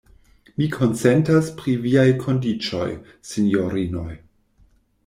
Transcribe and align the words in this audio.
Mi 0.61 0.67
konsentas 0.75 1.51
pri 1.59 1.75
viaj 1.85 2.07
kondiĉoj, 2.25 2.89
sinjorinoj. 3.35 4.11